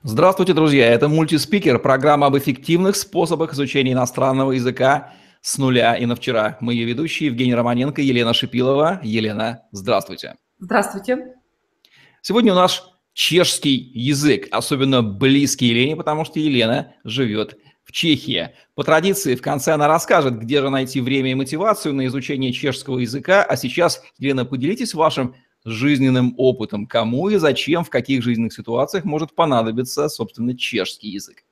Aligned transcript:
Здравствуйте, 0.00 0.54
друзья! 0.54 0.88
Это 0.88 1.08
мультиспикер, 1.08 1.78
программа 1.78 2.26
об 2.26 2.36
эффективных 2.36 2.96
способах 2.96 3.52
изучения 3.52 3.92
иностранного 3.92 4.52
языка 4.52 5.12
с 5.40 5.58
нуля 5.58 5.94
и 5.96 6.06
на 6.06 6.16
вчера. 6.16 6.56
Мы 6.60 6.74
ее 6.74 6.86
ведущие 6.86 7.28
Евгений 7.28 7.54
Романенко, 7.54 8.02
Елена 8.02 8.32
Шипилова. 8.34 9.00
Елена, 9.04 9.62
здравствуйте. 9.70 10.36
Здравствуйте. 10.58 11.34
Сегодня 12.20 12.52
у 12.52 12.56
нас 12.56 12.82
чешский 13.12 13.74
язык, 13.94 14.48
особенно 14.50 15.02
близкий 15.02 15.66
Елене, 15.66 15.96
потому 15.96 16.24
что 16.24 16.40
Елена 16.40 16.94
живет 17.04 17.56
в 17.84 17.92
Чехии. 17.92 18.50
По 18.74 18.84
традиции, 18.84 19.34
в 19.34 19.42
конце 19.42 19.72
она 19.72 19.86
расскажет, 19.88 20.38
где 20.38 20.60
же 20.60 20.70
найти 20.70 21.00
время 21.00 21.32
и 21.32 21.34
мотивацию 21.34 21.94
на 21.94 22.06
изучение 22.06 22.52
чешского 22.52 22.98
языка. 22.98 23.42
А 23.42 23.56
сейчас, 23.56 24.02
Елена, 24.18 24.44
поделитесь 24.44 24.94
вашим 24.94 25.34
жизненным 25.64 26.34
опытом, 26.36 26.86
кому 26.86 27.28
и 27.28 27.36
зачем, 27.36 27.84
в 27.84 27.90
каких 27.90 28.22
жизненных 28.22 28.52
ситуациях 28.52 29.04
может 29.04 29.34
понадобиться, 29.34 30.08
собственно, 30.08 30.56
чешский 30.56 31.08
язык. 31.08 31.44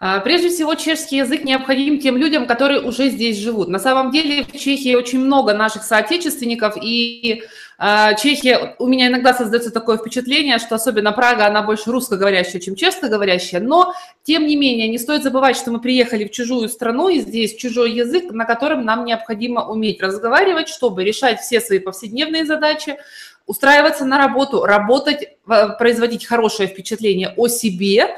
А, 0.00 0.20
прежде 0.20 0.48
всего, 0.48 0.74
чешский 0.74 1.18
язык 1.18 1.44
необходим 1.44 1.98
тем 1.98 2.16
людям, 2.16 2.46
которые 2.46 2.80
уже 2.80 3.10
здесь 3.10 3.38
живут. 3.38 3.68
На 3.68 3.78
самом 3.78 4.10
деле 4.10 4.44
в 4.44 4.52
Чехии 4.52 4.94
очень 4.94 5.20
много 5.20 5.54
наших 5.54 5.82
соотечественников, 5.84 6.76
и 6.80 7.42
Чехия, 7.78 8.76
у 8.78 8.86
меня 8.86 9.08
иногда 9.08 9.34
создается 9.34 9.72
такое 9.72 9.98
впечатление, 9.98 10.58
что 10.58 10.76
особенно 10.76 11.10
Прага, 11.10 11.46
она 11.46 11.62
больше 11.62 11.90
русскоговорящая, 11.90 12.60
чем 12.60 12.76
чешскоговорящая, 12.76 13.60
но, 13.60 13.94
тем 14.22 14.46
не 14.46 14.56
менее, 14.56 14.88
не 14.88 14.98
стоит 14.98 15.24
забывать, 15.24 15.56
что 15.56 15.72
мы 15.72 15.80
приехали 15.80 16.24
в 16.24 16.30
чужую 16.30 16.68
страну, 16.68 17.08
и 17.08 17.20
здесь 17.20 17.56
чужой 17.56 17.92
язык, 17.92 18.30
на 18.30 18.44
котором 18.44 18.84
нам 18.84 19.04
необходимо 19.04 19.66
уметь 19.66 20.00
разговаривать, 20.00 20.68
чтобы 20.68 21.02
решать 21.02 21.40
все 21.40 21.60
свои 21.60 21.80
повседневные 21.80 22.44
задачи, 22.44 22.96
устраиваться 23.46 24.04
на 24.04 24.18
работу, 24.18 24.64
работать, 24.64 25.36
производить 25.44 26.24
хорошее 26.24 26.68
впечатление 26.68 27.34
о 27.36 27.48
себе 27.48 28.16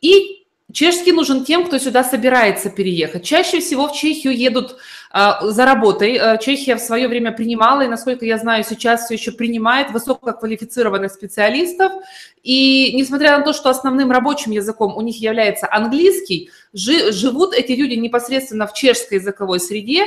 и 0.00 0.46
Чешский 0.72 1.12
нужен 1.12 1.44
тем, 1.44 1.64
кто 1.64 1.78
сюда 1.78 2.02
собирается 2.02 2.70
переехать. 2.70 3.24
Чаще 3.24 3.60
всего 3.60 3.88
в 3.88 3.92
Чехию 3.92 4.36
едут 4.36 4.72
а, 4.72 4.76
за 5.12 5.64
работой. 5.64 6.16
А, 6.16 6.36
Чехия 6.36 6.76
в 6.76 6.80
свое 6.80 7.08
время 7.08 7.32
принимала, 7.32 7.82
и, 7.82 7.88
насколько 7.88 8.24
я 8.24 8.38
знаю, 8.38 8.64
сейчас 8.64 9.04
все 9.04 9.14
еще 9.14 9.32
принимает 9.32 9.90
высококвалифицированных 9.90 11.12
специалистов. 11.12 11.92
И 12.42 12.92
несмотря 12.94 13.38
на 13.38 13.44
то, 13.44 13.52
что 13.52 13.70
основным 13.70 14.10
рабочим 14.10 14.52
языком 14.52 14.96
у 14.96 15.00
них 15.00 15.20
является 15.20 15.68
английский, 15.70 16.50
жи, 16.72 17.12
живут 17.12 17.54
эти 17.54 17.72
люди 17.72 17.94
непосредственно 17.94 18.66
в 18.66 18.74
чешской 18.74 19.18
языковой 19.18 19.60
среде, 19.60 20.06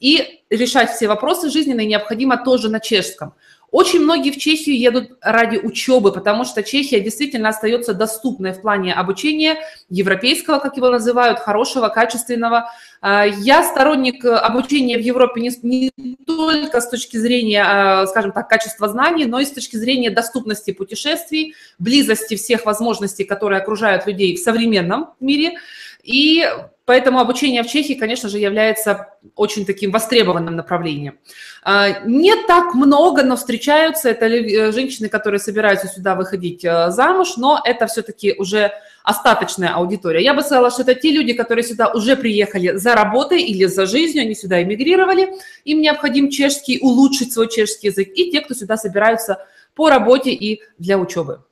и 0.00 0.42
решать 0.48 0.90
все 0.90 1.08
вопросы 1.08 1.50
жизненные 1.50 1.86
необходимо 1.86 2.36
тоже 2.36 2.68
на 2.68 2.80
чешском. 2.80 3.34
Очень 3.70 4.00
многие 4.00 4.30
в 4.30 4.38
Чехию 4.38 4.78
едут 4.78 5.18
ради 5.20 5.58
учебы, 5.58 6.10
потому 6.10 6.44
что 6.44 6.62
Чехия 6.62 7.00
действительно 7.00 7.50
остается 7.50 7.92
доступной 7.92 8.52
в 8.52 8.62
плане 8.62 8.94
обучения 8.94 9.58
европейского, 9.90 10.58
как 10.58 10.78
его 10.78 10.88
называют, 10.88 11.38
хорошего, 11.38 11.88
качественного. 11.88 12.70
А, 13.02 13.26
я 13.26 13.62
сторонник 13.62 14.24
обучения 14.24 14.96
в 14.96 15.02
Европе 15.02 15.42
не, 15.42 15.50
не 15.62 16.16
только 16.26 16.80
с 16.80 16.88
точки 16.88 17.18
зрения, 17.18 17.62
а, 17.62 18.06
скажем 18.06 18.32
так, 18.32 18.48
качества 18.48 18.88
знаний, 18.88 19.26
но 19.26 19.38
и 19.38 19.44
с 19.44 19.50
точки 19.50 19.76
зрения 19.76 20.10
доступности 20.10 20.70
путешествий, 20.70 21.54
близости 21.78 22.36
всех 22.36 22.64
возможностей, 22.64 23.24
которые 23.24 23.60
окружают 23.60 24.06
людей 24.06 24.34
в 24.36 24.38
современном 24.38 25.10
мире. 25.20 25.58
И 26.02 26.48
Поэтому 26.88 27.18
обучение 27.18 27.62
в 27.62 27.66
Чехии, 27.66 27.92
конечно 27.92 28.30
же, 28.30 28.38
является 28.38 29.08
очень 29.34 29.66
таким 29.66 29.90
востребованным 29.90 30.56
направлением. 30.56 31.18
А, 31.62 32.00
не 32.06 32.34
так 32.46 32.72
много, 32.72 33.22
но 33.22 33.36
встречаются. 33.36 34.08
Это 34.08 34.24
э, 34.24 34.72
женщины, 34.72 35.10
которые 35.10 35.38
собираются 35.38 35.86
сюда 35.86 36.14
выходить 36.14 36.64
э, 36.64 36.90
замуж, 36.90 37.36
но 37.36 37.60
это 37.62 37.88
все-таки 37.88 38.34
уже 38.38 38.72
остаточная 39.04 39.74
аудитория. 39.74 40.24
Я 40.24 40.32
бы 40.32 40.40
сказала, 40.40 40.70
что 40.70 40.80
это 40.80 40.94
те 40.94 41.10
люди, 41.10 41.34
которые 41.34 41.62
сюда 41.62 41.88
уже 41.92 42.16
приехали 42.16 42.78
за 42.78 42.94
работой 42.94 43.42
или 43.42 43.66
за 43.66 43.84
жизнью, 43.84 44.22
они 44.22 44.34
сюда 44.34 44.62
эмигрировали, 44.62 45.34
им 45.66 45.82
необходим 45.82 46.30
чешский, 46.30 46.78
улучшить 46.80 47.34
свой 47.34 47.50
чешский 47.50 47.88
язык, 47.88 48.08
и 48.14 48.30
те, 48.30 48.40
кто 48.40 48.54
сюда 48.54 48.78
собираются 48.78 49.46
по 49.74 49.90
работе 49.90 50.30
и 50.30 50.62
для 50.78 50.96
учебы. 50.96 51.42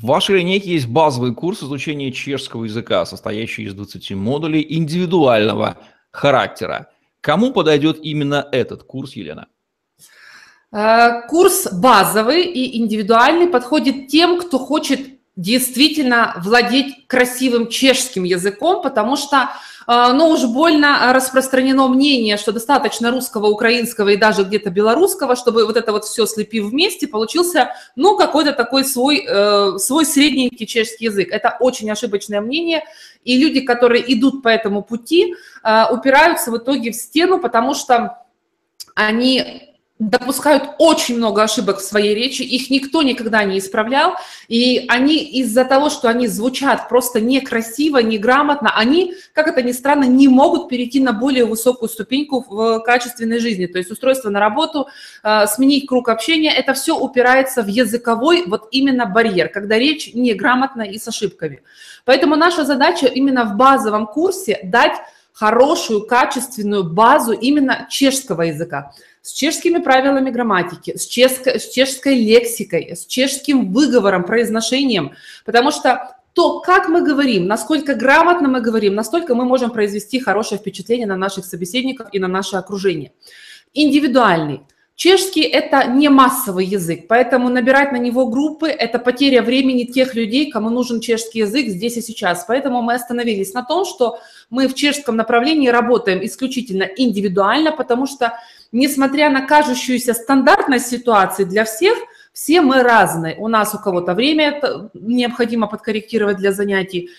В 0.00 0.06
вашей 0.06 0.38
линейке 0.38 0.70
есть 0.70 0.86
базовый 0.86 1.34
курс 1.34 1.62
изучения 1.62 2.12
чешского 2.12 2.64
языка, 2.64 3.04
состоящий 3.04 3.64
из 3.64 3.74
20 3.74 4.12
модулей 4.12 4.64
индивидуального 4.68 5.76
характера. 6.12 6.88
Кому 7.20 7.52
подойдет 7.52 7.98
именно 8.00 8.48
этот 8.52 8.84
курс, 8.84 9.16
Елена? 9.16 9.48
Э, 10.70 11.26
курс 11.28 11.72
базовый 11.72 12.44
и 12.44 12.78
индивидуальный 12.78 13.48
подходит 13.48 14.06
тем, 14.06 14.38
кто 14.40 14.58
хочет 14.58 15.17
действительно 15.38 16.34
владеть 16.44 17.06
красивым 17.06 17.68
чешским 17.68 18.24
языком, 18.24 18.82
потому 18.82 19.16
что 19.16 19.50
а, 19.86 20.12
но 20.12 20.30
уж 20.30 20.44
больно 20.44 21.12
распространено 21.14 21.88
мнение, 21.88 22.36
что 22.36 22.52
достаточно 22.52 23.10
русского, 23.12 23.46
украинского 23.46 24.08
и 24.08 24.16
даже 24.16 24.42
где-то 24.42 24.68
белорусского, 24.68 25.36
чтобы 25.36 25.64
вот 25.64 25.76
это 25.76 25.92
вот 25.92 26.04
все 26.04 26.26
слепив 26.26 26.66
вместе, 26.66 27.06
получился, 27.06 27.70
ну, 27.96 28.18
какой-то 28.18 28.52
такой 28.52 28.84
свой, 28.84 29.24
э, 29.26 29.78
свой 29.78 30.04
средненький 30.04 30.66
чешский 30.66 31.06
язык. 31.06 31.28
Это 31.30 31.56
очень 31.60 31.90
ошибочное 31.90 32.40
мнение, 32.42 32.82
и 33.24 33.38
люди, 33.38 33.60
которые 33.60 34.12
идут 34.12 34.42
по 34.42 34.48
этому 34.48 34.82
пути, 34.82 35.34
э, 35.64 35.84
упираются 35.90 36.50
в 36.50 36.58
итоге 36.58 36.90
в 36.90 36.94
стену, 36.94 37.38
потому 37.38 37.72
что 37.74 38.18
они 38.94 39.68
допускают 39.98 40.70
очень 40.78 41.16
много 41.16 41.42
ошибок 41.42 41.78
в 41.78 41.82
своей 41.84 42.14
речи, 42.14 42.42
их 42.42 42.70
никто 42.70 43.02
никогда 43.02 43.42
не 43.42 43.58
исправлял, 43.58 44.14
и 44.46 44.84
они 44.88 45.16
из-за 45.16 45.64
того, 45.64 45.90
что 45.90 46.08
они 46.08 46.28
звучат 46.28 46.88
просто 46.88 47.20
некрасиво, 47.20 47.98
неграмотно, 47.98 48.72
они, 48.76 49.14
как 49.32 49.48
это 49.48 49.62
ни 49.62 49.72
странно, 49.72 50.04
не 50.04 50.28
могут 50.28 50.68
перейти 50.68 51.00
на 51.00 51.12
более 51.12 51.44
высокую 51.44 51.88
ступеньку 51.88 52.44
в 52.48 52.80
качественной 52.80 53.40
жизни, 53.40 53.66
то 53.66 53.78
есть 53.78 53.90
устройство 53.90 54.30
на 54.30 54.38
работу, 54.38 54.86
э, 55.24 55.46
сменить 55.48 55.88
круг 55.88 56.08
общения, 56.08 56.52
это 56.52 56.74
все 56.74 56.96
упирается 56.96 57.62
в 57.62 57.66
языковой 57.66 58.44
вот 58.46 58.68
именно 58.70 59.04
барьер, 59.04 59.48
когда 59.48 59.78
речь 59.78 60.14
неграмотна 60.14 60.82
и 60.82 60.98
с 60.98 61.08
ошибками. 61.08 61.62
Поэтому 62.04 62.36
наша 62.36 62.64
задача 62.64 63.06
именно 63.06 63.44
в 63.44 63.56
базовом 63.56 64.06
курсе 64.06 64.60
дать 64.62 64.94
хорошую, 65.38 66.04
качественную 66.04 66.82
базу 66.82 67.32
именно 67.32 67.86
чешского 67.88 68.42
языка 68.42 68.92
с 69.22 69.32
чешскими 69.32 69.78
правилами 69.78 70.30
грамматики, 70.30 70.96
с, 70.96 71.06
чешской, 71.06 71.60
с 71.60 71.68
чешской 71.68 72.14
лексикой, 72.14 72.96
с 72.96 73.04
чешским 73.06 73.72
выговором, 73.72 74.24
произношением, 74.24 75.12
потому 75.44 75.70
что 75.70 76.16
то, 76.32 76.60
как 76.60 76.88
мы 76.88 77.02
говорим, 77.02 77.46
насколько 77.46 77.94
грамотно 77.94 78.48
мы 78.48 78.60
говорим, 78.60 78.94
настолько 78.94 79.34
мы 79.34 79.44
можем 79.44 79.70
произвести 79.70 80.18
хорошее 80.18 80.58
впечатление 80.58 81.06
на 81.06 81.16
наших 81.16 81.44
собеседников 81.44 82.08
и 82.12 82.18
на 82.18 82.28
наше 82.28 82.56
окружение. 82.56 83.12
Индивидуальный. 83.74 84.62
Чешский– 84.98 85.42
это 85.42 85.84
не 85.84 86.08
массовый 86.08 86.66
язык, 86.66 87.06
поэтому 87.06 87.48
набирать 87.48 87.92
на 87.92 87.98
него 87.98 88.26
группы– 88.26 88.66
это 88.68 88.98
потеря 88.98 89.42
времени 89.42 89.84
тех 89.84 90.16
людей, 90.16 90.50
кому 90.50 90.70
нужен 90.70 91.00
чешский 91.00 91.38
язык 91.38 91.68
здесь 91.68 91.96
и 91.98 92.02
сейчас. 92.02 92.44
Поэтому 92.48 92.82
мы 92.82 92.94
остановились 92.94 93.54
на 93.54 93.62
том, 93.62 93.84
что 93.84 94.18
мы 94.50 94.66
в 94.66 94.74
чешском 94.74 95.14
направлении 95.14 95.68
работаем 95.68 96.26
исключительно 96.26 96.82
индивидуально, 96.82 97.70
потому 97.70 98.08
что, 98.08 98.40
несмотря 98.72 99.30
на 99.30 99.46
кажущуюся 99.46 100.14
стандартность 100.14 100.88
ситуации 100.88 101.44
для 101.44 101.64
всех, 101.64 101.96
все 102.32 102.60
мы 102.60 102.82
разные. 102.82 103.36
У 103.36 103.46
нас 103.46 103.76
у 103.76 103.78
кого-то 103.78 104.14
время 104.14 104.60
необходимо 104.94 105.68
подкорректировать 105.68 106.38
для 106.38 106.50
занятий, 106.50 107.10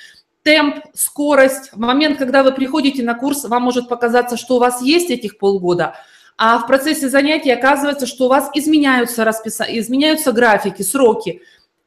темп, 0.44 0.84
скорость. 0.94 1.72
В 1.72 1.80
момент, 1.80 2.18
когда 2.18 2.44
вы 2.44 2.52
приходите 2.52 3.04
на 3.04 3.14
курс, 3.14 3.46
вам 3.46 3.64
может 3.64 3.88
показаться, 3.88 4.36
что 4.36 4.58
у 4.58 4.60
вас 4.60 4.82
есть 4.82 5.10
этих 5.12 5.38
полгода– 5.38 5.96
а 6.42 6.58
в 6.58 6.68
процессе 6.68 7.10
занятий 7.10 7.52
оказывается, 7.52 8.06
что 8.06 8.26
у 8.26 8.30
вас 8.30 8.50
изменяются, 8.54 9.26
расписа... 9.26 9.66
изменяются 9.68 10.32
графики, 10.32 10.84
сроки, 10.84 11.42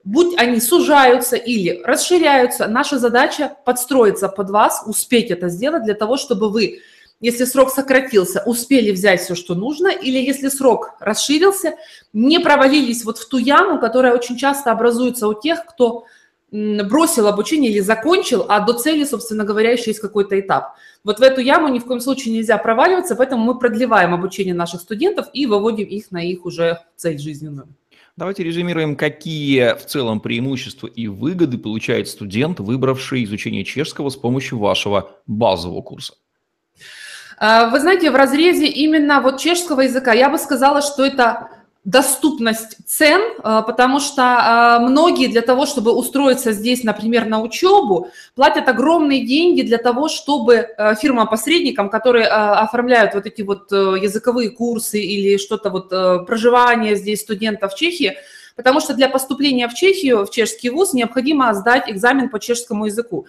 будь 0.04 0.36
они 0.36 0.60
сужаются 0.60 1.36
или 1.36 1.80
расширяются, 1.82 2.66
наша 2.66 2.98
задача 2.98 3.56
подстроиться 3.64 4.28
под 4.28 4.50
вас, 4.50 4.82
успеть 4.86 5.30
это 5.30 5.48
сделать 5.48 5.84
для 5.84 5.94
того, 5.94 6.18
чтобы 6.18 6.50
вы, 6.50 6.80
если 7.18 7.46
срок 7.46 7.70
сократился, 7.70 8.42
успели 8.44 8.90
взять 8.92 9.22
все, 9.22 9.34
что 9.34 9.54
нужно, 9.54 9.88
или 9.88 10.18
если 10.18 10.50
срок 10.50 10.96
расширился, 11.00 11.76
не 12.12 12.38
провалились 12.38 13.06
вот 13.06 13.16
в 13.16 13.26
ту 13.30 13.38
яму, 13.38 13.80
которая 13.80 14.12
очень 14.12 14.36
часто 14.36 14.70
образуется 14.70 15.28
у 15.28 15.40
тех, 15.40 15.64
кто 15.64 16.04
бросил 16.52 17.26
обучение 17.26 17.70
или 17.70 17.80
закончил, 17.80 18.44
а 18.48 18.60
до 18.60 18.74
цели, 18.74 19.04
собственно 19.04 19.44
говоря, 19.44 19.72
еще 19.72 19.90
есть 19.90 20.00
какой-то 20.00 20.38
этап. 20.38 20.76
Вот 21.02 21.18
в 21.18 21.22
эту 21.22 21.40
яму 21.40 21.68
ни 21.68 21.78
в 21.78 21.86
коем 21.86 22.00
случае 22.00 22.34
нельзя 22.34 22.58
проваливаться, 22.58 23.16
поэтому 23.16 23.42
мы 23.42 23.58
продлеваем 23.58 24.12
обучение 24.12 24.54
наших 24.54 24.82
студентов 24.82 25.26
и 25.32 25.46
выводим 25.46 25.86
их 25.86 26.10
на 26.10 26.22
их 26.22 26.44
уже 26.44 26.80
цель 26.96 27.18
жизненную. 27.18 27.68
Давайте 28.18 28.44
резюмируем, 28.44 28.94
какие 28.94 29.74
в 29.74 29.86
целом 29.86 30.20
преимущества 30.20 30.86
и 30.86 31.08
выгоды 31.08 31.56
получает 31.56 32.08
студент, 32.08 32.60
выбравший 32.60 33.24
изучение 33.24 33.64
чешского 33.64 34.10
с 34.10 34.16
помощью 34.16 34.58
вашего 34.58 35.12
базового 35.26 35.80
курса. 35.80 36.12
А, 37.38 37.70
вы 37.70 37.80
знаете, 37.80 38.10
в 38.10 38.14
разрезе 38.14 38.66
именно 38.66 39.22
вот 39.22 39.40
чешского 39.40 39.80
языка 39.80 40.12
я 40.12 40.28
бы 40.28 40.36
сказала, 40.36 40.82
что 40.82 41.06
это 41.06 41.48
доступность 41.84 42.76
цен, 42.86 43.20
э, 43.20 43.62
потому 43.66 43.98
что 43.98 44.22
э, 44.22 44.88
многие 44.88 45.26
для 45.26 45.42
того, 45.42 45.66
чтобы 45.66 45.92
устроиться 45.92 46.52
здесь, 46.52 46.84
например, 46.84 47.26
на 47.26 47.40
учебу, 47.40 48.08
платят 48.36 48.68
огромные 48.68 49.26
деньги 49.26 49.62
для 49.62 49.78
того, 49.78 50.08
чтобы 50.08 50.54
э, 50.54 50.94
фирмам-посредникам, 50.94 51.90
которые 51.90 52.28
оформляют 52.28 53.14
вот 53.14 53.26
эти 53.26 53.42
вот 53.42 53.72
языковые 53.72 54.50
курсы 54.50 55.00
или 55.00 55.36
что-то 55.38 55.70
вот 55.70 55.88
проживание 56.26 56.94
здесь 56.94 57.20
студентов 57.20 57.72
в 57.72 57.76
Чехии, 57.76 58.16
потому 58.54 58.80
что 58.80 58.94
для 58.94 59.08
поступления 59.08 59.68
в 59.68 59.74
Чехию, 59.74 60.24
в 60.24 60.30
чешский 60.30 60.70
вуз, 60.70 60.92
необходимо 60.92 61.52
сдать 61.54 61.90
экзамен 61.90 62.28
по 62.28 62.38
чешскому 62.38 62.86
языку. 62.86 63.26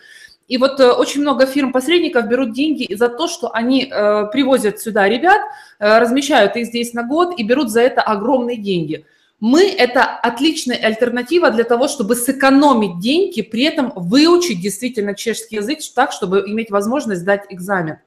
И 0.47 0.57
вот 0.57 0.79
э, 0.79 0.91
очень 0.91 1.21
много 1.21 1.45
фирм-посредников 1.45 2.27
берут 2.27 2.53
деньги 2.53 2.93
за 2.93 3.07
то, 3.09 3.27
что 3.27 3.51
они 3.53 3.85
э, 3.89 4.25
привозят 4.31 4.79
сюда 4.79 5.07
ребят, 5.07 5.41
э, 5.79 5.99
размещают 5.99 6.55
их 6.57 6.67
здесь 6.67 6.93
на 6.93 7.03
год 7.03 7.39
и 7.39 7.43
берут 7.43 7.69
за 7.69 7.81
это 7.81 8.01
огромные 8.01 8.57
деньги. 8.57 9.05
Мы– 9.39 9.69
это 9.77 10.03
отличная 10.03 10.77
альтернатива 10.77 11.49
для 11.49 11.63
того, 11.63 11.87
чтобы 11.87 12.15
сэкономить 12.15 12.99
деньги, 12.99 13.41
при 13.41 13.63
этом 13.63 13.91
выучить 13.95 14.61
действительно 14.61 15.15
чешский 15.15 15.57
язык 15.57 15.79
так, 15.95 16.11
чтобы 16.11 16.43
иметь 16.47 16.71
возможность 16.71 17.21
сдать 17.21 17.45
экзамен. 17.49 17.97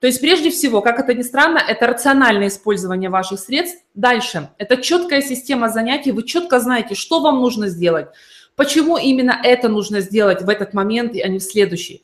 То 0.00 0.08
есть 0.08 0.20
прежде 0.20 0.50
всего, 0.50 0.80
как 0.80 0.98
это 0.98 1.14
ни 1.14 1.22
странно, 1.22 1.58
это 1.58 1.86
рациональное 1.86 2.48
использование 2.48 3.10
ваших 3.10 3.38
средств. 3.38 3.80
Дальше– 3.94 4.50
это 4.58 4.76
четкая 4.76 5.22
система 5.22 5.68
занятий, 5.68 6.10
вы 6.10 6.24
четко 6.24 6.58
знаете, 6.58 6.94
что 6.94 7.20
вам 7.20 7.40
нужно 7.40 7.68
сделать– 7.68 8.06
Почему 8.56 8.98
именно 8.98 9.38
это 9.42 9.68
нужно 9.68 10.00
сделать 10.00 10.42
в 10.42 10.48
этот 10.48 10.74
момент, 10.74 11.14
а 11.22 11.28
не 11.28 11.38
в 11.38 11.42
следующий? 11.42 12.02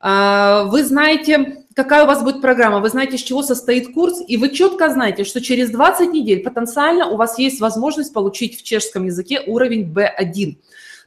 А, 0.00 0.64
вы 0.64 0.82
знаете, 0.84 1.64
какая 1.74 2.04
у 2.04 2.06
вас 2.06 2.22
будет 2.22 2.40
программа, 2.40 2.80
вы 2.80 2.88
знаете, 2.88 3.16
из 3.16 3.22
чего 3.22 3.42
состоит 3.42 3.94
курс, 3.94 4.20
и 4.26 4.36
вы 4.36 4.50
четко 4.50 4.90
знаете, 4.90 5.24
что 5.24 5.40
через 5.40 5.70
20 5.70 6.12
недель 6.12 6.40
потенциально 6.40 7.06
у 7.06 7.16
вас 7.16 7.38
есть 7.38 7.60
возможность 7.60 8.12
получить 8.12 8.58
в 8.58 8.62
чешском 8.64 9.06
языке 9.06 9.42
уровень 9.46 9.92
B1. 9.92 10.56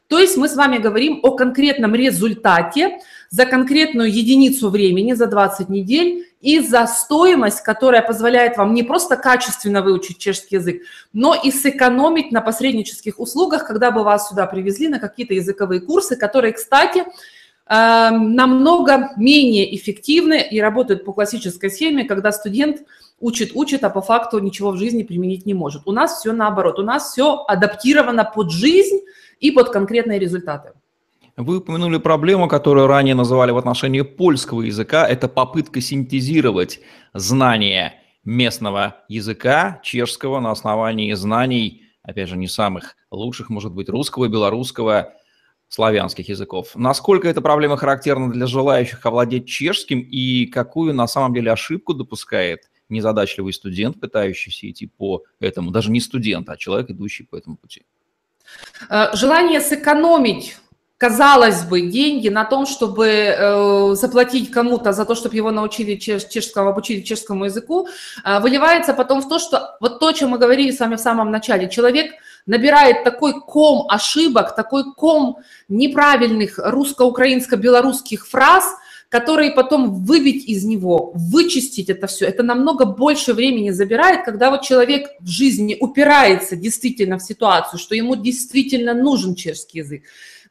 То 0.07 0.19
есть 0.19 0.37
мы 0.37 0.47
с 0.47 0.55
вами 0.55 0.77
говорим 0.77 1.19
о 1.23 1.31
конкретном 1.31 1.95
результате 1.95 2.99
за 3.31 3.45
конкретную 3.45 4.11
единицу 4.11 4.69
времени, 4.69 5.13
за 5.13 5.27
20 5.27 5.67
недель, 5.67 6.27
и 6.45 6.59
за 6.59 6.85
стоимость, 6.85 7.61
которая 7.61 8.03
позволяет 8.03 8.55
вам 8.55 8.75
не 8.75 8.83
просто 8.83 9.17
качественно 9.17 9.81
выучить 9.81 10.19
чешский 10.19 10.57
язык, 10.57 10.83
но 11.11 11.33
и 11.33 11.49
сэкономить 11.49 12.31
на 12.31 12.39
посреднических 12.39 13.19
услугах, 13.19 13.65
когда 13.65 13.89
бы 13.89 14.03
вас 14.03 14.29
сюда 14.29 14.45
привезли 14.45 14.87
на 14.87 14.99
какие-то 14.99 15.33
языковые 15.33 15.81
курсы, 15.81 16.15
которые, 16.15 16.53
кстати, 16.53 17.03
эм, 17.67 18.35
намного 18.35 19.09
менее 19.17 19.75
эффективны 19.75 20.39
и 20.39 20.61
работают 20.61 21.03
по 21.03 21.13
классической 21.13 21.71
схеме, 21.71 22.03
когда 22.03 22.31
студент 22.31 22.83
учит, 23.19 23.55
учит, 23.55 23.83
а 23.83 23.89
по 23.89 24.01
факту 24.01 24.37
ничего 24.37 24.69
в 24.69 24.77
жизни 24.77 25.01
применить 25.01 25.47
не 25.47 25.55
может. 25.55 25.81
У 25.87 25.91
нас 25.91 26.19
все 26.19 26.31
наоборот, 26.31 26.77
у 26.77 26.83
нас 26.83 27.11
все 27.11 27.43
адаптировано 27.47 28.23
под 28.23 28.51
жизнь 28.51 28.99
и 29.39 29.49
под 29.49 29.71
конкретные 29.71 30.19
результаты. 30.19 30.73
Вы 31.37 31.57
упомянули 31.57 31.97
проблему, 31.97 32.47
которую 32.47 32.87
ранее 32.87 33.13
называли 33.13 33.51
в 33.51 33.57
отношении 33.57 34.01
польского 34.01 34.61
языка. 34.61 35.05
Это 35.05 35.27
попытка 35.27 35.81
синтезировать 35.81 36.79
знания 37.13 38.01
местного 38.23 39.03
языка, 39.09 39.81
чешского, 39.83 40.39
на 40.39 40.51
основании 40.51 41.13
знаний, 41.13 41.83
опять 42.03 42.29
же, 42.29 42.37
не 42.37 42.47
самых 42.47 42.95
лучших, 43.11 43.49
может 43.49 43.73
быть, 43.73 43.89
русского, 43.89 44.29
белорусского, 44.29 45.13
славянских 45.67 46.29
языков. 46.29 46.71
Насколько 46.75 47.27
эта 47.27 47.41
проблема 47.41 47.75
характерна 47.75 48.31
для 48.31 48.47
желающих 48.47 49.05
овладеть 49.05 49.45
чешским 49.45 49.99
и 49.99 50.45
какую 50.45 50.93
на 50.93 51.05
самом 51.05 51.33
деле 51.33 51.51
ошибку 51.51 51.93
допускает 51.93 52.69
незадачливый 52.87 53.51
студент, 53.51 53.99
пытающийся 53.99 54.69
идти 54.69 54.87
по 54.87 55.23
этому, 55.41 55.71
даже 55.71 55.91
не 55.91 55.99
студент, 55.99 56.49
а 56.49 56.55
человек, 56.55 56.91
идущий 56.91 57.23
по 57.23 57.35
этому 57.35 57.57
пути? 57.57 57.83
Э, 58.89 59.13
желание 59.15 59.59
сэкономить 59.59 60.57
казалось 60.97 61.63
бы, 61.63 61.81
деньги 61.81 62.29
на 62.29 62.45
том, 62.45 62.65
чтобы 62.65 63.07
э, 63.07 63.95
заплатить 63.95 64.51
кому-то 64.51 64.93
за 64.93 65.05
то, 65.05 65.13
чтобы 65.13 65.35
его 65.35 65.51
научили 65.51 65.95
чеш, 65.95 66.25
чешскому, 66.25 66.69
обучили 66.69 67.01
чешскому 67.01 67.45
языку, 67.45 67.87
э, 68.23 68.39
выливается 68.39 68.93
потом 68.93 69.21
в 69.21 69.27
то, 69.27 69.37
что 69.37 69.75
вот 69.81 69.99
то, 69.99 70.07
о 70.07 70.13
чем 70.13 70.29
мы 70.29 70.37
говорили 70.37 70.71
с 70.71 70.79
вами 70.79 70.95
в 70.95 71.01
самом 71.01 71.31
начале, 71.31 71.69
человек 71.69 72.11
набирает 72.45 73.03
такой 73.03 73.33
ком 73.41 73.87
ошибок, 73.89 74.55
такой 74.55 74.93
ком 74.93 75.39
неправильных 75.67 76.59
русско-украинско-белорусских 76.59 78.25
фраз, 78.25 78.63
которые 79.09 79.51
потом 79.51 80.03
выбить 80.05 80.45
из 80.45 80.63
него, 80.63 81.11
вычистить 81.13 81.89
это 81.89 82.07
все, 82.07 82.25
это 82.25 82.41
намного 82.41 82.85
больше 82.85 83.33
времени 83.33 83.71
забирает, 83.71 84.23
когда 84.23 84.49
вот 84.49 84.61
человек 84.61 85.09
в 85.19 85.27
жизни 85.27 85.77
упирается 85.79 86.55
действительно 86.55 87.17
в 87.17 87.23
ситуацию, 87.23 87.79
что 87.79 87.95
ему 87.95 88.15
действительно 88.15 88.93
нужен 88.93 89.35
чешский 89.35 89.79
язык 89.79 90.03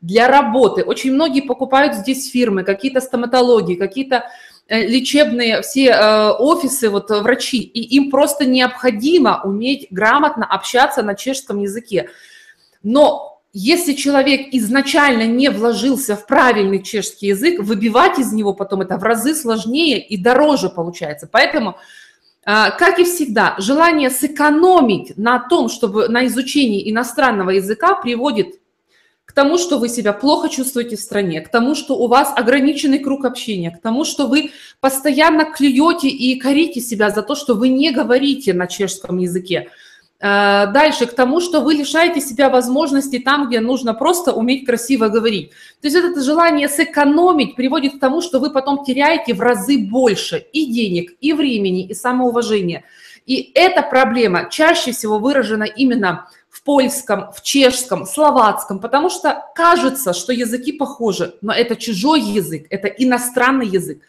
для 0.05 0.29
работы. 0.29 0.83
Очень 0.83 1.15
многие 1.15 1.41
покупают 1.41 1.95
здесь 1.95 2.31
фирмы, 2.31 2.63
какие-то 2.63 3.01
стоматологии, 3.01 3.75
какие-то 3.75 4.27
э, 4.69 4.87
лечебные 4.87 5.63
все 5.63 5.87
э, 5.87 6.31
офисы, 6.33 6.91
вот 6.91 7.09
врачи, 7.09 7.61
и 7.63 7.97
им 7.97 8.11
просто 8.11 8.45
необходимо 8.45 9.41
уметь 9.45 9.87
грамотно 9.91 10.45
общаться 10.45 11.03
на 11.03 11.15
чешском 11.15 11.59
языке. 11.63 12.11
Но 12.83 13.41
если 13.55 13.95
человек 13.95 14.49
изначально 14.53 15.27
не 15.27 15.49
вложился 15.49 16.17
в 16.17 16.27
правильный 16.27 16.83
чешский 16.83 17.29
язык, 17.29 17.61
выбивать 17.61 18.19
из 18.19 18.31
него 18.31 18.53
потом 18.53 18.83
это 18.83 18.99
в 18.99 19.03
разы 19.05 19.35
сложнее 19.35 20.07
и 20.07 20.19
дороже 20.19 20.69
получается. 20.69 21.27
Поэтому, 21.33 21.79
э, 22.45 22.71
как 22.79 22.99
и 22.99 23.05
всегда, 23.05 23.55
желание 23.57 24.11
сэкономить 24.11 25.17
на 25.17 25.39
том, 25.39 25.71
чтобы 25.71 26.09
на 26.09 26.27
изучении 26.27 26.91
иностранного 26.91 27.51
языка 27.51 27.95
приводит 27.95 28.57
тому, 29.35 29.59
что 29.59 29.79
вы 29.79 29.89
себя 29.89 30.13
плохо 30.13 30.49
чувствуете 30.49 30.97
в 30.97 31.01
стране, 31.01 31.41
к 31.41 31.49
тому, 31.49 31.75
что 31.75 31.97
у 31.97 32.07
вас 32.07 32.33
ограниченный 32.37 33.01
круг 33.01 33.25
общения, 33.25 33.71
к 33.71 33.81
тому, 33.81 34.05
что 34.05 34.27
вы 34.27 34.53
постоянно 34.81 35.45
клюете 35.45 36.09
и 36.09 36.39
корите 36.39 36.81
себя 36.81 37.11
за 37.11 37.23
то, 37.23 37.35
что 37.35 37.55
вы 37.55 37.69
не 37.69 37.91
говорите 37.91 38.55
на 38.55 38.67
чешском 38.67 39.19
языке. 39.19 39.69
Э, 40.21 40.67
дальше, 40.73 41.07
к 41.07 41.15
тому, 41.15 41.41
что 41.41 41.61
вы 41.61 41.75
лишаете 41.75 42.21
себя 42.21 42.49
возможности 42.49 43.19
там, 43.19 43.49
где 43.49 43.61
нужно 43.61 43.93
просто 43.93 44.33
уметь 44.33 44.65
красиво 44.65 45.09
говорить. 45.09 45.51
То 45.83 45.89
есть 45.89 45.97
это 45.97 46.23
желание 46.23 46.69
сэкономить 46.69 47.57
приводит 47.57 47.97
к 47.97 48.01
тому, 48.01 48.23
что 48.23 48.39
вы 48.39 48.51
потом 48.51 48.85
теряете 48.85 49.35
в 49.35 49.41
разы 49.41 49.79
больше 49.79 50.39
и 50.53 50.67
денег, 50.67 51.13
и 51.21 51.33
времени, 51.33 51.85
и 51.85 51.93
самоуважения. 51.93 52.85
И 53.27 53.51
эта 53.55 53.83
проблема 53.83 54.49
чаще 54.51 54.93
всего 54.93 55.19
выражена 55.19 55.65
именно 55.65 56.29
польском, 56.65 57.33
в 57.33 57.43
чешском, 57.43 58.07
словацком, 58.07 58.81
потому 58.81 59.11
что 59.11 59.45
кажется, 59.55 60.13
что 60.13 60.33
языки 60.33 60.73
похожи, 60.73 61.35
но 61.43 61.53
это 61.53 61.77
чужой 61.77 62.21
язык, 62.21 62.67
это 62.71 62.89
иностранный 62.89 63.67
язык. 63.67 64.03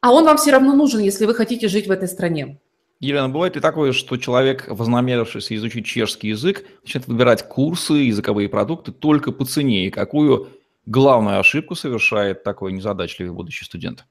А 0.00 0.12
он 0.12 0.24
вам 0.24 0.36
все 0.36 0.50
равно 0.50 0.74
нужен, 0.74 1.00
если 1.00 1.26
вы 1.26 1.34
хотите 1.34 1.68
жить 1.68 1.86
в 1.86 1.90
этой 1.90 2.08
стране. 2.08 2.58
Елена, 2.98 3.28
бывает 3.28 3.56
и 3.56 3.60
такое, 3.60 3.92
что 3.92 4.16
человек, 4.16 4.66
вознамерившийся 4.68 5.56
изучить 5.56 5.86
чешский 5.86 6.28
язык, 6.28 6.64
начинает 6.82 7.08
выбирать 7.08 7.48
курсы, 7.48 7.94
языковые 7.94 8.48
продукты 8.48 8.92
только 8.92 9.32
по 9.32 9.44
цене. 9.44 9.86
И 9.86 9.90
какую 9.90 10.50
главную 10.86 11.40
ошибку 11.40 11.74
совершает 11.74 12.44
такой 12.44 12.72
незадачливый 12.72 13.32
будущий 13.32 13.64
студент? 13.64 14.04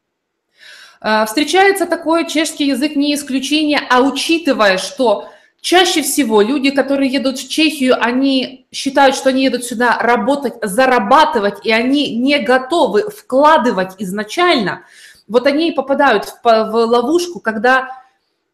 А, 1.00 1.25
встречается 1.25 1.88
такой 1.88 2.27
чешский 2.30 2.68
язык 2.68 2.96
не 2.96 3.16
исключение, 3.16 3.82
а 3.89 4.01
учитывая, 4.01 4.77
что 4.77 5.31
Чаще 5.62 6.01
всего 6.01 6.41
люди, 6.41 6.72
которые 6.72 7.12
едут 7.12 7.38
в 7.38 7.48
Чехию, 7.48 7.96
они 8.03 8.65
считают, 8.72 9.15
что 9.15 9.30
они 9.30 9.44
едут 9.44 9.63
сюда 9.63 10.00
работать, 10.00 10.56
зарабатывать, 10.63 11.63
и 11.63 11.72
они 11.72 12.18
не 12.18 12.39
готовы 12.39 13.12
вкладывать 13.12 13.91
изначально. 14.00 14.86
Вот 15.27 15.46
они 15.46 15.70
и 15.70 15.75
попадают 15.75 16.25
в, 16.25 16.41
в 16.44 16.75
ловушку, 16.86 17.39
когда 17.39 17.89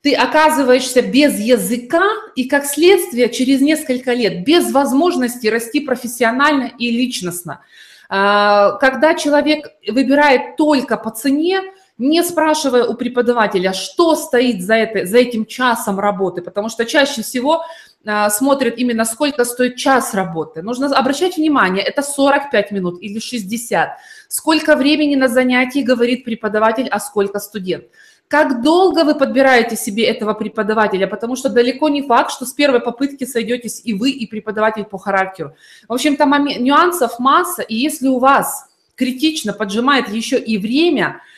ты 0.02 0.14
оказываешься 0.14 1.02
без 1.02 1.40
языка 1.40 2.04
и, 2.36 2.44
как 2.44 2.66
следствие, 2.66 3.30
через 3.30 3.62
несколько 3.62 4.12
лет 4.12 4.44
без 4.44 4.72
возможности 4.74 5.48
расти 5.48 5.80
профессионально 5.80 6.72
и 6.78 6.92
личностно. 6.92 7.62
А, 8.10 8.74
когда 8.74 9.16
человек 9.16 9.68
выбирает 9.88 10.58
только 10.58 10.98
по 10.98 11.10
цене, 11.12 11.62
не 11.98 12.24
спрашивая 12.24 12.86
у 12.86 12.94
преподавателя, 12.94 13.74
что 13.74 14.16
стоит 14.16 14.62
за, 14.62 14.76
это, 14.76 15.06
за 15.06 15.18
этим 15.18 15.46
часом 15.46 16.00
работы, 16.00 16.42
потому 16.42 16.70
что 16.70 16.86
чаще 16.86 17.24
всего 17.24 17.64
а, 18.06 18.30
смотрят 18.30 18.78
именно 18.78 19.04
сколько 19.04 19.46
стоит 19.46 19.78
час 19.78 20.14
работы. 20.14 20.62
Нужно 20.62 20.96
обращать 20.96 21.38
внимание, 21.38 21.84
это 21.84 22.04
45 22.04 22.72
минут 22.72 23.02
или 23.02 23.20
60. 23.20 23.98
Сколько 24.28 24.76
времени 24.76 25.16
на 25.16 25.28
занятии 25.28 25.80
говорит 25.80 26.24
преподаватель, 26.24 26.88
а 26.88 27.00
сколько 27.00 27.40
студент. 27.40 27.86
Как 28.28 28.62
долго 28.62 29.04
вы 29.06 29.16
подбираете 29.16 29.76
себе 29.76 30.06
этого 30.06 30.34
преподавателя, 30.34 31.08
потому 31.08 31.36
что 31.36 31.50
далеко 31.50 31.90
не 31.90 32.04
факт, 32.04 32.32
что 32.32 32.46
с 32.46 32.52
первой 32.52 32.82
попытки 32.82 33.24
сойдетесь 33.24 33.82
и 33.84 33.94
вы, 33.94 34.12
и 34.12 34.28
преподаватель 34.28 34.84
по 34.84 35.00
характеру. 35.00 35.56
В 35.88 35.94
общем-то, 35.94 36.26
нюансов 36.60 37.20
масса, 37.20 37.64
и 37.64 37.76
если 37.76 38.08
у 38.08 38.20
вас 38.20 38.68
критично 38.96 39.54
поджимает 39.54 40.10
еще 40.10 40.38
и 40.38 40.60
время– 40.60 41.22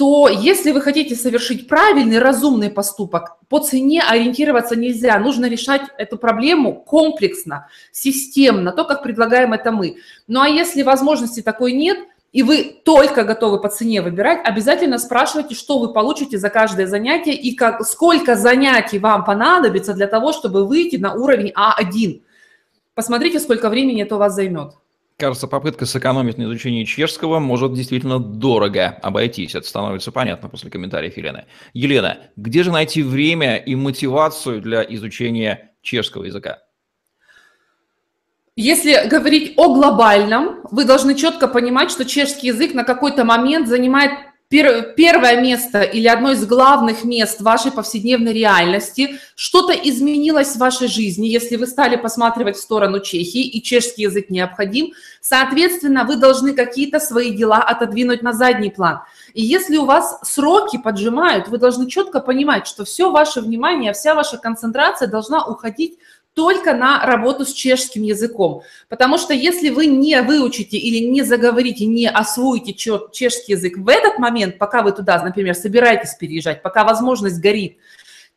то 0.00 0.30
если 0.30 0.70
вы 0.70 0.80
хотите 0.80 1.14
совершить 1.14 1.68
правильный, 1.68 2.20
разумный 2.20 2.70
поступок, 2.70 3.36
по 3.50 3.58
цене 3.58 4.00
ориентироваться 4.00 4.74
нельзя. 4.74 5.18
Нужно 5.18 5.44
решать 5.44 5.82
эту 5.98 6.16
проблему 6.16 6.72
комплексно, 6.72 7.68
системно, 7.92 8.72
то, 8.72 8.84
как 8.86 9.02
предлагаем 9.02 9.52
это 9.52 9.72
мы. 9.72 9.96
Ну 10.26 10.40
а 10.40 10.48
если 10.48 10.82
возможности 10.84 11.42
такой 11.42 11.72
нет, 11.72 11.98
и 12.32 12.42
вы 12.42 12.80
только 12.82 13.24
готовы 13.24 13.60
по 13.60 13.68
цене 13.68 14.00
выбирать, 14.00 14.40
обязательно 14.42 14.96
спрашивайте, 14.96 15.54
что 15.54 15.78
вы 15.78 15.92
получите 15.92 16.38
за 16.38 16.48
каждое 16.48 16.86
занятие 16.86 17.34
и 17.34 17.54
как, 17.54 17.84
сколько 17.84 18.36
занятий 18.36 18.98
вам 18.98 19.26
понадобится 19.26 19.92
для 19.92 20.06
того, 20.06 20.32
чтобы 20.32 20.66
выйти 20.66 20.96
на 20.96 21.12
уровень 21.12 21.52
А1. 21.52 22.22
Посмотрите, 22.94 23.38
сколько 23.38 23.68
времени 23.68 24.02
это 24.04 24.16
у 24.16 24.18
вас 24.18 24.34
займет. 24.34 24.79
Кажется, 25.20 25.46
попытка 25.48 25.84
сэкономить 25.84 26.38
на 26.38 26.44
изучении 26.44 26.84
чешского 26.84 27.40
может 27.40 27.74
действительно 27.74 28.18
дорого 28.18 28.98
обойтись. 29.02 29.54
Это 29.54 29.68
становится 29.68 30.12
понятно 30.12 30.48
после 30.48 30.70
комментариев 30.70 31.14
Елены. 31.14 31.44
Елена, 31.74 32.20
где 32.36 32.62
же 32.62 32.72
найти 32.72 33.02
время 33.02 33.56
и 33.56 33.74
мотивацию 33.74 34.62
для 34.62 34.82
изучения 34.82 35.72
чешского 35.82 36.24
языка? 36.24 36.60
Если 38.56 39.06
говорить 39.10 39.52
о 39.58 39.74
глобальном, 39.74 40.60
вы 40.70 40.86
должны 40.86 41.14
четко 41.14 41.48
понимать, 41.48 41.90
что 41.90 42.06
чешский 42.06 42.46
язык 42.46 42.72
на 42.72 42.84
какой-то 42.84 43.22
момент 43.22 43.68
занимает 43.68 44.12
первое 44.50 45.40
место 45.40 45.82
или 45.82 46.08
одно 46.08 46.32
из 46.32 46.44
главных 46.44 47.04
мест 47.04 47.40
вашей 47.40 47.70
повседневной 47.70 48.32
реальности, 48.32 49.20
что-то 49.36 49.72
изменилось 49.72 50.54
в 50.54 50.58
вашей 50.58 50.88
жизни, 50.88 51.28
если 51.28 51.54
вы 51.54 51.68
стали 51.68 51.94
посматривать 51.94 52.56
в 52.56 52.60
сторону 52.60 52.98
Чехии 52.98 53.46
и 53.46 53.62
чешский 53.62 54.02
язык 54.02 54.28
необходим, 54.28 54.92
соответственно, 55.20 56.04
вы 56.04 56.16
должны 56.16 56.52
какие-то 56.52 56.98
свои 56.98 57.30
дела 57.30 57.58
отодвинуть 57.58 58.22
на 58.22 58.32
задний 58.32 58.70
план. 58.70 59.02
И 59.34 59.42
если 59.42 59.76
у 59.76 59.84
вас 59.84 60.18
сроки 60.24 60.78
поджимают, 60.78 61.46
вы 61.46 61.58
должны 61.58 61.88
четко 61.88 62.18
понимать, 62.18 62.66
что 62.66 62.84
все 62.84 63.12
ваше 63.12 63.40
внимание, 63.40 63.92
вся 63.92 64.16
ваша 64.16 64.36
концентрация 64.36 65.06
должна 65.06 65.46
уходить 65.46 65.98
только 66.34 66.74
на 66.74 67.04
работу 67.04 67.44
с 67.44 67.52
чешским 67.52 68.02
языком. 68.02 68.62
Потому 68.88 69.18
что 69.18 69.34
если 69.34 69.70
вы 69.70 69.86
не 69.86 70.20
выучите 70.22 70.76
или 70.76 71.04
не 71.04 71.22
заговорите, 71.22 71.86
не 71.86 72.08
освоите 72.08 72.72
чешский 72.72 73.52
язык 73.52 73.76
в 73.78 73.88
этот 73.88 74.18
момент, 74.18 74.58
пока 74.58 74.82
вы 74.82 74.92
туда, 74.92 75.22
например, 75.22 75.54
собираетесь 75.54 76.14
переезжать, 76.14 76.62
пока 76.62 76.84
возможность 76.84 77.40
горит, 77.40 77.78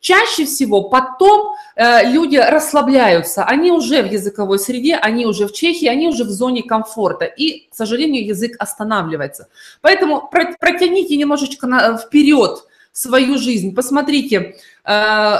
чаще 0.04 0.44
всего 0.44 0.90
потом 0.90 1.54
э, 1.76 2.10
люди 2.10 2.36
расслабляются, 2.36 3.42
они 3.44 3.72
уже 3.72 4.02
в 4.02 4.12
языковой 4.12 4.58
среде, 4.58 4.96
они 4.96 5.24
уже 5.24 5.46
в 5.46 5.52
Чехии, 5.52 5.88
они 5.88 6.08
уже 6.08 6.24
в 6.24 6.30
зоне 6.30 6.62
комфорта, 6.62 7.24
и, 7.24 7.68
к 7.70 7.74
сожалению, 7.74 8.26
язык 8.26 8.54
останавливается. 8.58 9.48
Поэтому 9.80 10.28
протяните 10.28 11.16
немножечко 11.16 11.66
на, 11.66 11.96
вперед 11.96 12.64
свою 12.92 13.38
жизнь, 13.38 13.74
посмотрите, 13.74 14.56
э, 14.84 15.36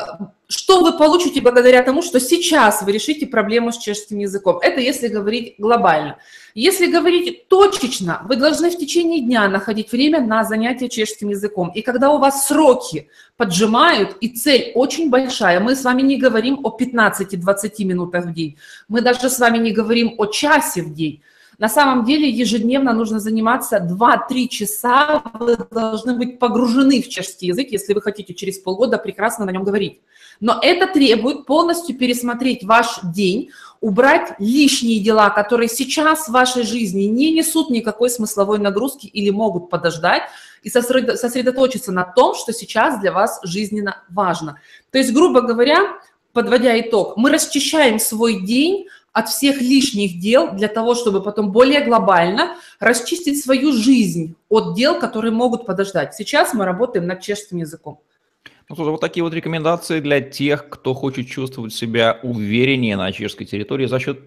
что 0.56 0.80
вы 0.82 0.96
получите 0.96 1.40
благодаря 1.40 1.82
тому, 1.82 2.00
что 2.00 2.20
сейчас 2.20 2.82
вы 2.82 2.92
решите 2.92 3.26
проблему 3.26 3.72
с 3.72 3.78
чешским 3.78 4.18
языком. 4.18 4.58
Это 4.62 4.80
если 4.80 5.08
говорить 5.08 5.56
глобально. 5.58 6.18
Если 6.54 6.86
говорить 6.86 7.48
точечно, 7.48 8.22
вы 8.28 8.36
должны 8.36 8.70
в 8.70 8.78
течение 8.78 9.20
дня 9.20 9.48
находить 9.48 9.90
время 9.90 10.20
на 10.20 10.44
занятия 10.44 10.88
чешским 10.88 11.30
языком. 11.30 11.72
И 11.74 11.82
когда 11.82 12.12
у 12.12 12.18
вас 12.18 12.46
сроки 12.46 13.08
поджимают, 13.36 14.16
и 14.20 14.28
цель 14.28 14.70
очень 14.76 15.10
большая, 15.10 15.58
мы 15.58 15.74
с 15.74 15.82
вами 15.82 16.02
не 16.02 16.16
говорим 16.16 16.60
о 16.62 16.76
15-20 16.76 17.84
минутах 17.84 18.26
в 18.26 18.32
день, 18.32 18.56
мы 18.86 19.00
даже 19.00 19.28
с 19.28 19.38
вами 19.40 19.58
не 19.58 19.72
говорим 19.72 20.14
о 20.18 20.26
часе 20.26 20.82
в 20.82 20.94
день, 20.94 21.20
на 21.58 21.68
самом 21.68 22.04
деле 22.04 22.28
ежедневно 22.28 22.92
нужно 22.92 23.20
заниматься 23.20 23.78
2-3 23.78 24.48
часа, 24.48 25.22
вы 25.38 25.56
должны 25.70 26.14
быть 26.14 26.38
погружены 26.38 27.02
в 27.02 27.08
чешский 27.08 27.46
язык, 27.46 27.68
если 27.70 27.94
вы 27.94 28.02
хотите 28.02 28.34
через 28.34 28.58
полгода 28.58 28.98
прекрасно 28.98 29.44
на 29.44 29.50
нем 29.50 29.64
говорить. 29.64 30.00
Но 30.40 30.58
это 30.60 30.86
требует 30.86 31.46
полностью 31.46 31.96
пересмотреть 31.96 32.64
ваш 32.64 32.98
день, 33.04 33.50
убрать 33.80 34.34
лишние 34.38 34.98
дела, 34.98 35.30
которые 35.30 35.68
сейчас 35.68 36.26
в 36.26 36.32
вашей 36.32 36.64
жизни 36.64 37.02
не 37.02 37.32
несут 37.32 37.70
никакой 37.70 38.10
смысловой 38.10 38.58
нагрузки 38.58 39.06
или 39.06 39.30
могут 39.30 39.70
подождать, 39.70 40.22
и 40.62 40.70
сосредоточиться 40.70 41.92
на 41.92 42.04
том, 42.04 42.34
что 42.34 42.52
сейчас 42.52 42.98
для 42.98 43.12
вас 43.12 43.38
жизненно 43.42 44.02
важно. 44.08 44.58
То 44.90 44.98
есть, 44.98 45.12
грубо 45.12 45.42
говоря, 45.42 45.98
подводя 46.32 46.80
итог, 46.80 47.16
мы 47.18 47.30
расчищаем 47.30 47.98
свой 47.98 48.40
день 48.40 48.88
от 49.14 49.28
всех 49.28 49.60
лишних 49.60 50.18
дел 50.18 50.52
для 50.52 50.68
того, 50.68 50.94
чтобы 50.94 51.22
потом 51.22 51.52
более 51.52 51.82
глобально 51.84 52.56
расчистить 52.80 53.42
свою 53.42 53.72
жизнь 53.72 54.34
от 54.48 54.74
дел, 54.74 54.98
которые 54.98 55.30
могут 55.30 55.64
подождать. 55.64 56.14
Сейчас 56.14 56.52
мы 56.52 56.64
работаем 56.64 57.06
над 57.06 57.20
чешским 57.20 57.58
языком. 57.58 58.00
Ну, 58.68 58.76
вот 58.76 59.00
такие 59.00 59.22
вот 59.22 59.32
рекомендации 59.32 60.00
для 60.00 60.20
тех, 60.20 60.68
кто 60.68 60.94
хочет 60.94 61.28
чувствовать 61.28 61.72
себя 61.72 62.18
увереннее 62.22 62.96
на 62.96 63.12
чешской 63.12 63.46
территории 63.46 63.86
за 63.86 64.00
счет 64.00 64.18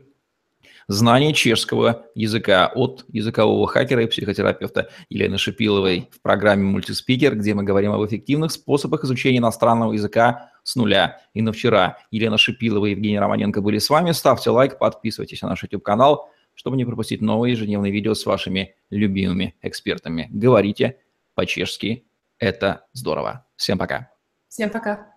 знание 0.88 1.34
чешского 1.34 2.06
языка 2.15 2.72
от 2.74 3.03
языкового 3.10 3.67
хакера 3.67 4.03
и 4.03 4.08
психотерапевта 4.08 4.89
Елены 5.10 5.38
Шипиловой 5.38 6.10
в 6.15 6.22
программе 6.22 6.63
«Мультиспикер», 6.63 7.36
где 7.36 7.53
мы 7.53 7.63
говорим 7.63 7.91
об 7.91 8.06
эффективных 8.06 8.53
способах 8.53 9.03
изучения 9.03 9.39
иностранного 9.39 9.91
языка 9.91 10.51
с 10.67 10.75
нуля. 10.75 11.21
И 11.33 11.41
на 11.41 11.53
вчера 11.53 11.97
Елена 12.12 12.38
Шипилова 12.38 12.88
и 12.88 12.91
Евгений 12.91 13.17
Романенко 13.17 13.62
были 13.62 13.77
с 13.77 13.89
вами. 13.89 14.12
Ставьте 14.12 14.50
лайк, 14.50 14.77
подписывайтесь 14.77 15.41
на 15.41 15.50
наш 15.50 15.63
YouTube-канал, 15.63 16.29
чтобы 16.55 16.75
не 16.75 16.83
пропустить 16.83 17.21
новые 17.21 17.53
ежедневные 17.53 17.91
видео 17.91 18.13
с 18.13 18.25
вашими 18.25 18.75
любимыми 18.89 19.55
экспертами. 19.62 20.27
Говорите 20.29 20.97
по-чешски. 21.36 22.05
Это 22.38 22.86
здорово. 22.91 23.45
Всем 23.55 23.77
пока. 23.77 24.12
Всем 24.50 24.69
пока. 24.69 25.13